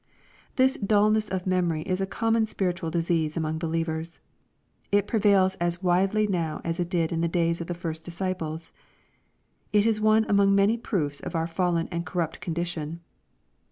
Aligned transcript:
This 0.55 0.77
dulness 0.77 1.29
of 1.29 1.45
memory 1.45 1.83
is 1.83 2.01
a 2.01 2.07
common 2.07 2.47
spiritual 2.47 2.89
disease 2.89 3.37
among 3.37 3.59
believers. 3.59 4.19
It 4.91 5.05
prevails 5.05 5.53
as 5.61 5.83
widely 5.83 6.25
now 6.25 6.59
as 6.63 6.79
it 6.79 6.89
did 6.89 7.11
in 7.11 7.21
the 7.21 7.27
days 7.27 7.61
of 7.61 7.67
the 7.67 7.75
first 7.75 8.03
disciples. 8.03 8.71
It 9.71 9.85
is 9.85 10.01
one 10.01 10.25
among 10.27 10.55
many 10.55 10.75
proofs 10.75 11.19
of 11.19 11.35
our 11.35 11.45
fallen 11.45 11.87
and 11.91 12.03
corrupt 12.03 12.41
condition. 12.41 13.01